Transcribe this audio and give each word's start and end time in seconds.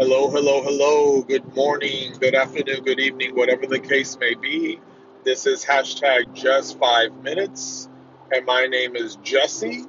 Hello, 0.00 0.30
hello, 0.30 0.62
hello. 0.62 1.20
Good 1.20 1.54
morning, 1.54 2.14
good 2.18 2.34
afternoon, 2.34 2.84
good 2.84 2.98
evening, 2.98 3.36
whatever 3.36 3.66
the 3.66 3.78
case 3.78 4.16
may 4.18 4.32
be. 4.32 4.80
This 5.24 5.44
is 5.44 5.62
hashtag 5.62 6.32
just 6.32 6.78
five 6.78 7.14
minutes, 7.22 7.86
and 8.32 8.46
my 8.46 8.64
name 8.64 8.96
is 8.96 9.16
Jesse. 9.16 9.84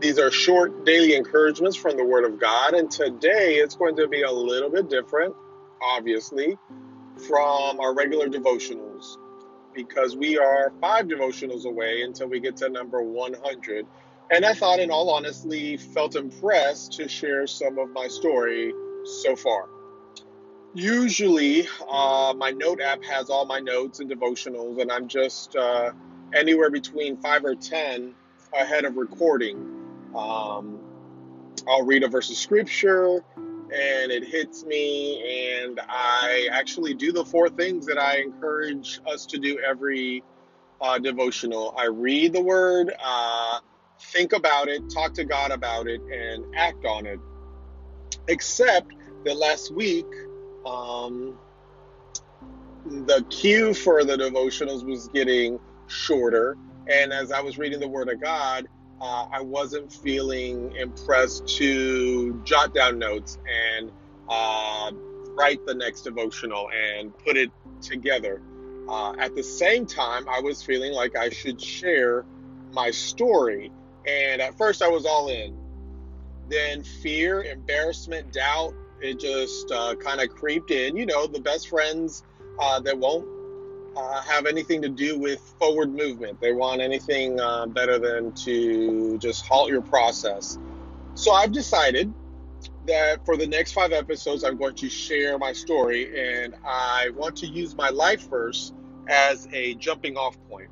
These 0.00 0.18
are 0.18 0.32
short 0.32 0.84
daily 0.84 1.14
encouragements 1.14 1.76
from 1.76 1.96
the 1.96 2.04
Word 2.04 2.24
of 2.24 2.40
God, 2.40 2.74
and 2.74 2.90
today 2.90 3.58
it's 3.58 3.76
going 3.76 3.94
to 3.94 4.08
be 4.08 4.22
a 4.22 4.32
little 4.32 4.70
bit 4.70 4.90
different, 4.90 5.36
obviously, 5.80 6.58
from 7.28 7.78
our 7.78 7.94
regular 7.94 8.26
devotionals 8.26 9.18
because 9.72 10.16
we 10.16 10.36
are 10.36 10.72
five 10.80 11.06
devotionals 11.06 11.64
away 11.64 12.02
until 12.02 12.26
we 12.26 12.40
get 12.40 12.56
to 12.56 12.68
number 12.68 13.04
100. 13.04 13.86
And 14.32 14.44
I 14.44 14.54
thought, 14.54 14.80
in 14.80 14.90
all 14.90 15.10
honesty, 15.10 15.76
felt 15.76 16.16
impressed 16.16 16.94
to 16.94 17.06
share 17.06 17.46
some 17.46 17.78
of 17.78 17.90
my 17.90 18.08
story 18.08 18.72
so 19.04 19.36
far. 19.36 19.68
Usually, 20.74 21.68
uh, 21.88 22.34
my 22.36 22.50
note 22.50 22.80
app 22.80 23.04
has 23.04 23.30
all 23.30 23.46
my 23.46 23.60
notes 23.60 24.00
and 24.00 24.10
devotionals, 24.10 24.80
and 24.80 24.90
I'm 24.90 25.06
just 25.06 25.54
uh, 25.54 25.92
anywhere 26.34 26.70
between 26.70 27.16
five 27.18 27.44
or 27.44 27.54
10 27.54 28.12
ahead 28.52 28.84
of 28.84 28.96
recording. 28.96 29.56
Um, 30.16 30.80
I'll 31.68 31.84
read 31.84 32.02
a 32.02 32.08
verse 32.08 32.30
of 32.30 32.36
scripture, 32.36 33.24
and 33.36 34.12
it 34.12 34.24
hits 34.24 34.64
me, 34.64 35.54
and 35.54 35.80
I 35.88 36.48
actually 36.50 36.94
do 36.94 37.12
the 37.12 37.24
four 37.24 37.48
things 37.48 37.86
that 37.86 37.98
I 37.98 38.18
encourage 38.18 39.00
us 39.06 39.26
to 39.26 39.38
do 39.38 39.58
every 39.60 40.24
uh, 40.80 40.98
devotional. 40.98 41.74
I 41.78 41.86
read 41.86 42.32
the 42.32 42.42
word, 42.42 42.92
uh, 43.02 43.60
think 44.00 44.32
about 44.32 44.68
it, 44.68 44.90
talk 44.90 45.14
to 45.14 45.24
God 45.24 45.52
about 45.52 45.86
it, 45.86 46.00
and 46.02 46.44
act 46.56 46.84
on 46.84 47.06
it. 47.06 47.18
Except 48.28 48.92
that 49.24 49.36
last 49.36 49.72
week, 49.72 50.06
um, 50.66 51.38
the 52.84 53.24
queue 53.30 53.74
for 53.74 54.04
the 54.04 54.16
devotionals 54.16 54.84
was 54.84 55.08
getting 55.08 55.58
shorter. 55.86 56.56
And 56.90 57.12
as 57.12 57.32
I 57.32 57.40
was 57.40 57.58
reading 57.58 57.80
the 57.80 57.88
Word 57.88 58.08
of 58.08 58.20
God, 58.20 58.68
uh, 59.00 59.26
I 59.32 59.40
wasn't 59.40 59.92
feeling 59.92 60.72
impressed 60.76 61.46
to 61.58 62.40
jot 62.44 62.74
down 62.74 62.98
notes 62.98 63.38
and 63.46 63.90
uh, 64.28 64.92
write 65.36 65.64
the 65.66 65.74
next 65.74 66.02
devotional 66.02 66.68
and 66.70 67.16
put 67.18 67.36
it 67.36 67.50
together. 67.80 68.40
Uh, 68.88 69.14
at 69.18 69.34
the 69.34 69.42
same 69.42 69.86
time, 69.86 70.28
I 70.28 70.40
was 70.40 70.62
feeling 70.62 70.92
like 70.92 71.16
I 71.16 71.30
should 71.30 71.60
share 71.60 72.24
my 72.72 72.90
story. 72.90 73.72
And 74.06 74.42
at 74.42 74.56
first, 74.58 74.82
I 74.82 74.88
was 74.88 75.06
all 75.06 75.28
in. 75.28 75.56
Then 76.48 76.82
fear, 76.82 77.42
embarrassment, 77.42 78.32
doubt, 78.32 78.74
it 79.00 79.18
just 79.18 79.70
uh, 79.70 79.94
kind 79.96 80.20
of 80.20 80.30
creeped 80.30 80.70
in. 80.70 80.96
You 80.96 81.06
know, 81.06 81.26
the 81.26 81.40
best 81.40 81.68
friends 81.68 82.22
uh, 82.60 82.80
that 82.80 82.98
won't 82.98 83.26
uh, 83.96 84.20
have 84.22 84.46
anything 84.46 84.82
to 84.82 84.88
do 84.88 85.18
with 85.18 85.40
forward 85.58 85.92
movement. 85.92 86.40
They 86.40 86.52
want 86.52 86.80
anything 86.80 87.40
uh, 87.40 87.66
better 87.66 87.98
than 87.98 88.32
to 88.32 89.18
just 89.18 89.46
halt 89.46 89.70
your 89.70 89.82
process. 89.82 90.58
So 91.14 91.32
I've 91.32 91.52
decided 91.52 92.12
that 92.86 93.24
for 93.24 93.36
the 93.36 93.46
next 93.46 93.72
five 93.72 93.92
episodes, 93.92 94.44
I'm 94.44 94.56
going 94.56 94.74
to 94.76 94.88
share 94.88 95.38
my 95.38 95.52
story 95.52 96.42
and 96.42 96.54
I 96.66 97.10
want 97.14 97.36
to 97.36 97.46
use 97.46 97.76
my 97.76 97.88
life 97.90 98.28
verse 98.28 98.72
as 99.08 99.48
a 99.52 99.74
jumping 99.74 100.16
off 100.16 100.36
point. 100.48 100.68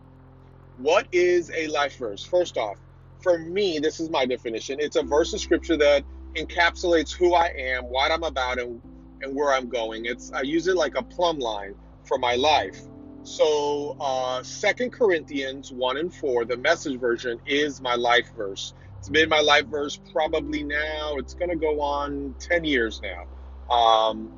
What 0.78 1.06
is 1.12 1.50
a 1.54 1.68
life 1.68 1.96
verse? 1.96 2.24
First 2.24 2.56
off, 2.56 2.76
for 3.22 3.38
me, 3.38 3.78
this 3.78 4.00
is 4.00 4.10
my 4.10 4.26
definition. 4.26 4.78
It's 4.80 4.96
a 4.96 5.02
verse 5.02 5.32
of 5.32 5.40
scripture 5.40 5.76
that 5.76 6.04
encapsulates 6.34 7.12
who 7.12 7.34
I 7.34 7.46
am, 7.56 7.84
what 7.84 8.10
I'm 8.10 8.22
about, 8.24 8.58
and, 8.58 8.80
and 9.22 9.34
where 9.34 9.52
I'm 9.52 9.68
going. 9.68 10.06
It's 10.06 10.32
I 10.32 10.42
use 10.42 10.66
it 10.66 10.76
like 10.76 10.94
a 10.96 11.02
plumb 11.02 11.38
line 11.38 11.74
for 12.04 12.18
my 12.18 12.34
life. 12.34 12.80
So 13.24 13.96
uh, 14.00 14.42
Second 14.42 14.92
Corinthians 14.92 15.72
1 15.72 15.96
and 15.96 16.12
4, 16.12 16.44
the 16.44 16.56
message 16.56 16.98
version, 16.98 17.38
is 17.46 17.80
my 17.80 17.94
life 17.94 18.32
verse. 18.36 18.74
It's 18.98 19.08
been 19.08 19.28
my 19.28 19.40
life 19.40 19.66
verse 19.66 19.98
probably 20.12 20.62
now, 20.62 21.16
it's 21.16 21.34
to 21.50 21.56
go 21.56 21.80
on 21.80 22.34
10 22.38 22.64
years 22.64 23.00
now. 23.02 23.74
Um, 23.74 24.30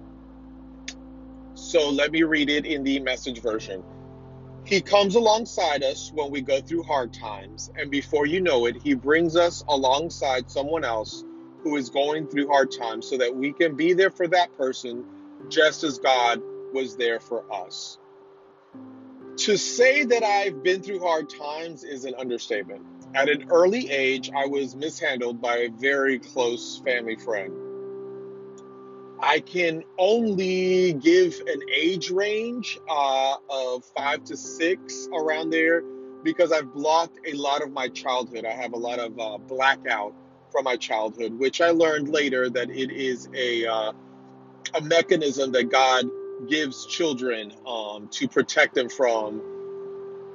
so 1.55 1.91
let 1.91 2.13
me 2.13 2.23
read 2.23 2.51
it 2.51 2.67
in 2.67 2.85
the 2.85 3.01
message 3.01 3.41
version. 3.41 3.83
He 4.65 4.81
comes 4.81 5.15
alongside 5.15 5.83
us 5.83 6.11
when 6.15 6.31
we 6.31 6.41
go 6.41 6.61
through 6.61 6.85
hard 6.85 7.13
times, 7.13 7.71
and 7.77 7.91
before 7.91 8.25
you 8.25 8.41
know 8.41 8.65
it, 8.65 8.81
he 8.83 8.95
brings 8.95 9.37
us 9.37 9.63
alongside 9.69 10.51
someone 10.51 10.85
else 10.85 11.23
who 11.63 11.77
is 11.77 11.91
going 11.91 12.27
through 12.29 12.49
hard 12.49 12.73
times 12.73 13.07
so 13.07 13.19
that 13.19 13.35
we 13.35 13.53
can 13.53 13.77
be 13.77 13.93
there 13.93 14.11
for 14.11 14.27
that 14.29 14.57
person 14.57 15.05
just 15.51 15.85
as 15.85 15.99
God 15.99 16.41
was 16.73 16.97
there 16.97 17.21
for 17.21 17.45
us. 17.53 17.99
To 19.37 19.59
say 19.59 20.05
that 20.05 20.23
I've 20.23 20.63
been 20.63 20.83
through 20.83 21.01
hard 21.01 21.29
times 21.29 21.85
is 21.85 22.07
an 22.07 22.15
understatement. 22.19 22.83
At 23.15 23.29
an 23.29 23.51
early 23.51 23.91
age, 23.91 24.31
I 24.35 24.47
was 24.47 24.75
mishandled 24.75 25.43
by 25.43 25.59
a 25.59 25.69
very 25.69 26.19
close 26.19 26.81
family 26.85 27.17
friend. 27.17 27.53
I 29.27 29.41
can 29.41 29.85
only 29.99 30.93
give 30.93 31.41
an 31.47 31.63
age 31.75 32.11
range 32.11 32.79
uh, 32.91 33.37
of 33.49 33.83
five 33.97 34.23
to 34.25 34.37
six 34.37 35.09
around 35.15 35.49
there 35.49 35.83
because 36.23 36.53
I've 36.53 36.75
blocked 36.75 37.19
a 37.27 37.33
lot 37.33 37.63
of 37.63 37.73
my 37.73 37.89
childhood. 37.89 38.45
I 38.45 38.53
have 38.53 38.75
a 38.75 38.77
lot 38.77 38.99
of 38.99 39.19
uh, 39.19 39.39
blackout 39.39 40.15
from 40.53 40.65
my 40.65 40.77
childhood, 40.77 41.39
which 41.39 41.63
I 41.63 41.71
learned 41.71 42.11
later 42.11 42.51
that 42.51 42.69
it 42.69 42.93
is 42.93 43.31
a 43.35 43.67
uh, 43.67 43.93
a 44.75 44.81
mechanism 44.83 45.53
that 45.53 45.71
God 45.71 46.05
gives 46.47 46.85
children 46.85 47.51
um, 47.67 48.09
to 48.09 48.29
protect 48.29 48.75
them 48.75 48.91
from 48.91 49.41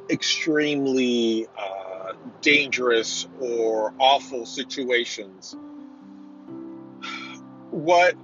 extremely 0.10 1.46
uh, 1.56 2.14
dangerous 2.42 3.28
or 3.40 3.94
awful 4.00 4.48
situations. 4.48 5.56
What 7.70 8.16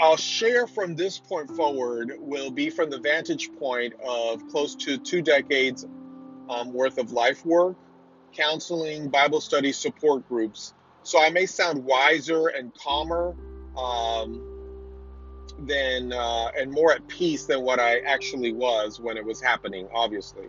I'll 0.00 0.16
share 0.16 0.68
from 0.68 0.94
this 0.94 1.18
point 1.18 1.50
forward 1.50 2.12
will 2.20 2.52
be 2.52 2.70
from 2.70 2.88
the 2.88 2.98
vantage 2.98 3.50
point 3.58 3.94
of 4.06 4.46
close 4.48 4.76
to 4.76 4.96
two 4.96 5.22
decades 5.22 5.84
um, 6.48 6.72
worth 6.72 6.98
of 6.98 7.10
life 7.10 7.44
work, 7.44 7.76
counseling, 8.32 9.08
Bible 9.08 9.40
study 9.40 9.72
support 9.72 10.28
groups. 10.28 10.72
So 11.02 11.20
I 11.20 11.30
may 11.30 11.46
sound 11.46 11.84
wiser 11.84 12.46
and 12.46 12.72
calmer 12.74 13.34
um, 13.76 14.40
than 15.66 16.12
uh, 16.12 16.52
and 16.56 16.70
more 16.70 16.92
at 16.92 17.06
peace 17.08 17.46
than 17.46 17.62
what 17.62 17.80
I 17.80 17.98
actually 18.00 18.52
was 18.52 19.00
when 19.00 19.16
it 19.16 19.24
was 19.24 19.40
happening. 19.40 19.88
Obviously, 19.92 20.46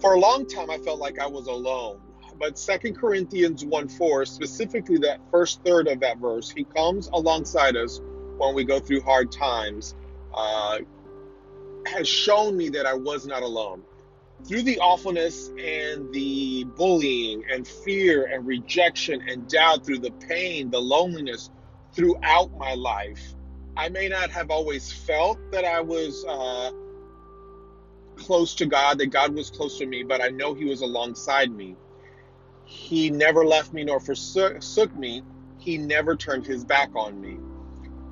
for 0.00 0.14
a 0.14 0.20
long 0.20 0.46
time 0.46 0.70
I 0.70 0.76
felt 0.78 0.98
like 0.98 1.18
I 1.18 1.26
was 1.26 1.46
alone. 1.46 1.98
But 2.38 2.58
Second 2.58 2.96
Corinthians 2.96 3.64
1 3.64 3.88
4, 3.88 4.24
specifically 4.24 4.98
that 4.98 5.20
first 5.30 5.62
third 5.64 5.88
of 5.88 6.00
that 6.00 6.18
verse, 6.18 6.50
he 6.50 6.64
comes 6.64 7.08
alongside 7.12 7.76
us 7.76 8.00
when 8.40 8.54
we 8.54 8.64
go 8.64 8.80
through 8.80 9.02
hard 9.02 9.30
times 9.30 9.94
uh, 10.34 10.78
has 11.86 12.08
shown 12.08 12.56
me 12.56 12.70
that 12.70 12.86
I 12.86 12.94
was 12.94 13.26
not 13.26 13.42
alone. 13.42 13.82
Through 14.48 14.62
the 14.62 14.78
awfulness 14.78 15.48
and 15.62 16.10
the 16.12 16.64
bullying 16.64 17.44
and 17.52 17.68
fear 17.68 18.30
and 18.32 18.46
rejection 18.46 19.20
and 19.28 19.46
doubt, 19.48 19.84
through 19.84 19.98
the 19.98 20.12
pain, 20.12 20.70
the 20.70 20.80
loneliness 20.80 21.50
throughout 21.92 22.50
my 22.56 22.74
life, 22.74 23.34
I 23.76 23.90
may 23.90 24.08
not 24.08 24.30
have 24.30 24.50
always 24.50 24.90
felt 24.90 25.38
that 25.52 25.66
I 25.66 25.82
was 25.82 26.24
uh, 26.26 26.70
close 28.16 28.54
to 28.56 28.66
God, 28.66 28.98
that 28.98 29.08
God 29.08 29.34
was 29.34 29.50
close 29.50 29.76
to 29.78 29.86
me, 29.86 30.02
but 30.02 30.22
I 30.22 30.28
know 30.28 30.54
He 30.54 30.64
was 30.64 30.80
alongside 30.80 31.52
me. 31.52 31.76
He 32.64 33.10
never 33.10 33.44
left 33.44 33.74
me 33.74 33.84
nor 33.84 34.00
forsook 34.00 34.96
me. 34.96 35.22
He 35.58 35.76
never 35.76 36.16
turned 36.16 36.46
His 36.46 36.64
back 36.64 36.90
on 36.94 37.20
me. 37.20 37.38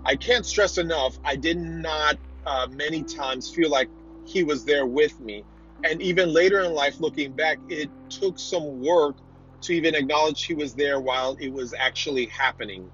I 0.04 0.16
can't 0.16 0.46
stress 0.46 0.78
enough, 0.78 1.18
I 1.24 1.36
did 1.36 1.58
not 1.58 2.18
uh, 2.46 2.68
many 2.70 3.04
times 3.04 3.50
feel 3.50 3.70
like 3.70 3.90
he 4.24 4.44
was 4.44 4.64
there 4.64 4.86
with 4.86 5.18
me. 5.20 5.46
And 5.84 6.02
even 6.02 6.32
later 6.32 6.60
in 6.60 6.72
life, 6.72 7.00
looking 7.00 7.34
back, 7.34 7.60
it 7.68 7.92
took 8.10 8.38
some 8.38 8.80
work 8.80 9.18
to 9.62 9.74
even 9.74 9.94
acknowledge 9.94 10.44
he 10.44 10.54
was 10.54 10.74
there 10.74 11.00
while 11.00 11.36
it 11.40 11.52
was 11.52 11.74
actually 11.78 12.26
happening. 12.26 12.92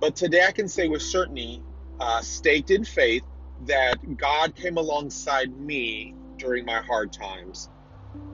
But 0.00 0.16
today 0.16 0.44
I 0.46 0.52
can 0.52 0.68
say 0.68 0.88
with 0.88 1.02
certainty, 1.02 1.64
uh, 2.00 2.22
staked 2.22 2.70
in 2.70 2.84
faith, 2.84 3.24
that 3.60 3.96
God 4.16 4.54
came 4.54 4.76
alongside 4.78 5.52
me 5.52 6.16
during 6.38 6.64
my 6.64 6.80
hard 6.80 7.12
times. 7.12 7.70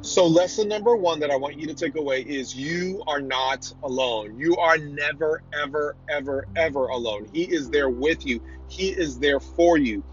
So, 0.03 0.27
lesson 0.27 0.69
number 0.69 0.97
one 0.97 1.21
that 1.21 1.31
I 1.31 1.37
want 1.37 1.59
you 1.59 1.67
to 1.67 1.75
take 1.75 1.97
away 1.97 2.21
is 2.21 2.55
you 2.55 3.03
are 3.07 3.21
not 3.21 3.73
alone. 3.83 4.39
You 4.39 4.57
are 4.57 4.77
never, 4.77 5.43
ever, 5.53 5.97
ever, 6.09 6.47
ever 6.57 6.87
alone. 6.89 7.27
He 7.33 7.45
is 7.45 7.71
there 7.71 7.89
with 7.89 8.27
you, 8.27 8.41
He 8.69 8.89
is 8.89 9.19
there 9.19 9.41
for 9.41 9.79
you. 9.79 10.05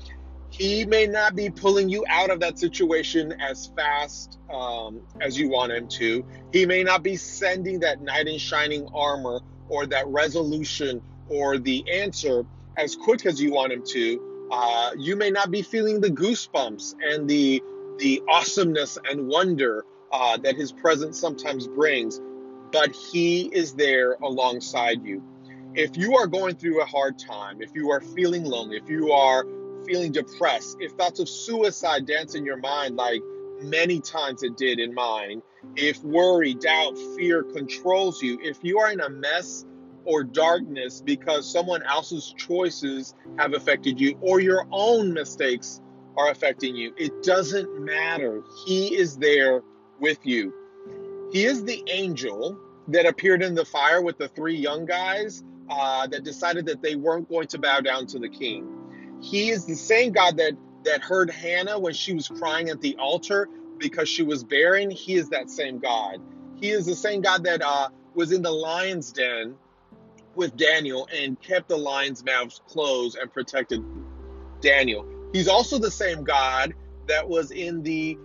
He 0.50 0.86
may 0.86 1.08
not 1.08 1.36
be 1.36 1.50
pulling 1.50 1.90
you 1.90 2.06
out 2.10 2.30
of 2.30 2.42
that 2.42 2.60
situation 2.60 3.34
as 3.40 3.72
fast 3.76 4.38
um, 4.54 5.02
as 5.22 5.38
you 5.38 5.50
want 5.50 5.72
Him 5.72 5.88
to. 5.90 6.26
He 6.52 6.66
may 6.66 6.84
not 6.84 7.04
be 7.04 7.16
sending 7.16 7.80
that 7.82 8.02
knight 8.02 8.28
in 8.28 8.38
shining 8.38 8.88
armor 8.94 9.42
or 9.70 9.86
that 9.88 10.08
resolution 10.08 11.02
or 11.30 11.58
the 11.58 11.90
answer 11.92 12.46
as 12.78 12.96
quick 12.96 13.26
as 13.26 13.42
you 13.42 13.52
want 13.52 13.72
him 13.72 13.84
to. 13.86 14.48
Uh, 14.52 14.92
you 14.98 15.16
may 15.16 15.30
not 15.30 15.50
be 15.50 15.62
feeling 15.62 16.02
the 16.02 16.10
goosebumps 16.10 16.96
and 17.02 17.30
the 17.30 17.64
the 18.02 18.22
awesomeness 18.28 18.98
and 19.10 19.28
wonder 19.28 19.86
uh, 20.12 20.36
that 20.38 20.56
his 20.56 20.72
presence 20.72 21.20
sometimes 21.20 21.68
brings, 21.68 22.20
but 22.72 22.96
he 22.96 23.44
is 23.54 23.74
there 23.76 24.14
alongside 24.24 25.06
you. 25.06 25.24
If 25.76 25.96
you 25.96 26.18
are 26.18 26.26
going 26.26 26.56
through 26.56 26.82
a 26.82 26.86
hard 26.86 27.20
time, 27.20 27.62
if 27.62 27.70
you 27.76 27.92
are 27.92 28.02
feeling 28.02 28.44
lonely, 28.44 28.78
if 28.78 28.90
you 28.90 29.12
are 29.12 29.46
feeling 29.86 30.12
depressed, 30.12 30.78
if 30.80 30.94
thoughts 30.94 31.20
of 31.20 31.30
suicide 31.30 32.08
dance 32.08 32.34
in 32.34 32.44
your 32.44 32.58
mind 32.58 32.96
like 32.96 33.22
many 33.62 34.00
times 34.00 34.42
it 34.42 34.58
did 34.58 34.80
in 34.80 34.96
mine, 34.96 35.44
if 35.76 36.04
worry, 36.04 36.56
doubt, 36.56 36.98
fear 37.16 37.44
controls 37.44 38.20
you, 38.22 38.40
if 38.42 38.58
you 38.64 38.80
are 38.80 38.92
in 38.92 39.00
a 39.02 39.10
mess 39.10 39.64
or 40.06 40.24
darkness 40.24 41.02
because 41.06 41.50
someone 41.50 41.84
else's 41.84 42.34
choices 42.36 43.14
have 43.38 43.54
affected 43.54 44.02
you 44.02 44.18
or 44.22 44.40
your 44.40 44.66
own 44.72 45.14
mistakes 45.14 45.82
are 46.18 46.30
affecting 46.30 46.76
you, 46.76 46.94
it 46.98 47.24
doesn't 47.24 47.80
matter. 47.80 48.42
He 48.66 48.96
is 48.96 49.18
there 49.18 49.62
with 50.00 50.26
you. 50.26 50.54
He 51.32 51.46
is 51.46 51.64
the 51.64 51.84
angel 51.88 52.58
that 52.90 53.06
appeared 53.06 53.42
in 53.42 53.56
the 53.56 53.66
fire 53.66 54.02
with 54.02 54.18
the 54.18 54.28
three 54.28 54.56
young 54.56 54.86
guys 54.86 55.44
uh, 55.70 56.08
that 56.08 56.24
decided 56.24 56.66
that 56.66 56.82
they 56.82 56.96
weren't 56.96 57.30
going 57.30 57.48
to 57.48 57.60
bow 57.60 57.80
down 57.80 58.06
to 58.08 58.20
the 58.20 58.28
king. 58.28 58.68
He 59.22 59.50
is 59.50 59.66
the 59.66 59.76
same 59.76 60.12
God 60.12 60.38
that 60.38 60.54
that 60.84 61.02
heard 61.02 61.30
Hannah 61.30 61.78
when 61.78 61.94
she 61.94 62.14
was 62.14 62.28
crying 62.28 62.70
at 62.70 62.82
the 62.82 62.96
altar 62.98 63.48
because 63.78 64.10
she 64.10 64.24
was 64.24 64.44
barren. 64.44 64.90
He 64.90 65.14
is 65.14 65.30
that 65.30 65.50
same 65.50 65.78
God. 65.80 66.20
He 66.60 66.72
is 66.72 66.88
the 66.88 66.96
same 66.96 67.22
God 67.22 67.44
that 67.44 67.62
uh, 67.62 67.90
was 68.16 68.32
in 68.32 68.42
the 68.42 68.52
lion's 68.52 69.12
den 69.12 69.56
with 70.36 70.58
Daniel 70.58 71.08
and 71.14 71.40
kept 71.42 71.70
the 71.70 71.78
lion's 71.78 72.26
mouths 72.26 72.62
closed 72.68 73.18
and 73.18 73.32
protected 73.32 73.84
Daniel. 74.60 75.06
He's 75.34 75.48
also 75.48 75.80
the 75.80 75.92
same 75.92 76.24
God 76.24 76.74
that 77.08 77.28
was 77.28 77.52
in 77.52 77.84
the 77.84 78.18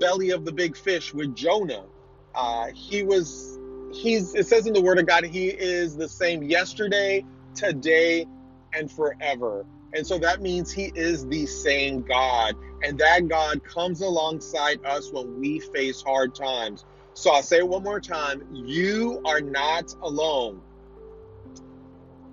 belly 0.00 0.30
of 0.30 0.44
the 0.44 0.52
big 0.52 0.76
fish 0.76 1.14
with 1.14 1.34
Jonah. 1.34 1.86
Uh, 2.34 2.68
he 2.74 3.02
was, 3.02 3.58
he's, 3.92 4.34
it 4.34 4.46
says 4.46 4.66
in 4.66 4.72
the 4.72 4.82
Word 4.82 4.98
of 4.98 5.06
God, 5.06 5.24
he 5.24 5.48
is 5.48 5.96
the 5.96 6.08
same 6.08 6.42
yesterday, 6.42 7.24
today, 7.54 8.26
and 8.74 8.90
forever. 8.90 9.66
And 9.94 10.06
so 10.06 10.18
that 10.18 10.42
means 10.42 10.72
he 10.72 10.92
is 10.94 11.26
the 11.26 11.46
same 11.46 12.02
God. 12.02 12.54
And 12.82 12.98
that 12.98 13.28
God 13.28 13.62
comes 13.64 14.00
alongside 14.02 14.84
us 14.84 15.12
when 15.12 15.40
we 15.40 15.60
face 15.60 16.02
hard 16.02 16.34
times. 16.34 16.84
So 17.14 17.32
I'll 17.32 17.42
say 17.42 17.58
it 17.58 17.68
one 17.68 17.82
more 17.82 18.00
time 18.00 18.42
you 18.52 19.20
are 19.24 19.40
not 19.40 19.94
alone. 20.02 20.62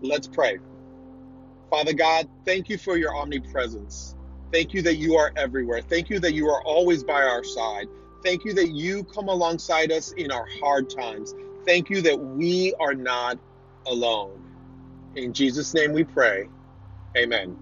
Let's 0.02 0.28
pray. 0.28 0.60
Father 1.70 1.94
God, 1.94 2.30
thank 2.46 2.70
you 2.70 2.78
for 2.78 2.98
your 2.98 3.16
omnipresence. 3.16 4.16
Thank 4.54 4.74
you 4.74 4.82
that 4.84 4.98
you 4.98 5.16
are 5.18 5.32
everywhere. 5.38 5.82
Thank 5.82 6.10
you 6.10 6.20
that 6.22 6.34
you 6.34 6.48
are 6.50 6.64
always 6.66 7.04
by 7.04 7.24
our 7.24 7.44
side. 7.44 7.90
Thank 8.24 8.46
you 8.46 8.54
that 8.56 8.70
you 8.72 9.06
come 9.06 9.30
alongside 9.30 9.92
us 9.92 10.12
in 10.18 10.32
our 10.32 10.48
hard 10.62 10.90
times. 10.90 11.36
Thank 11.66 11.90
you 11.90 12.02
that 12.04 12.20
we 12.20 12.74
are 12.80 12.96
not 12.96 13.40
alone. 13.88 14.46
In 15.16 15.34
Jesus' 15.34 15.74
name 15.74 15.94
we 15.94 16.06
pray. 16.06 16.50
Amen. 17.18 17.58